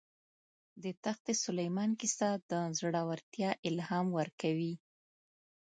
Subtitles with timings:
[0.83, 4.73] د تخت سلیمان کیسه د زړه ورتیا الهام ورکوي.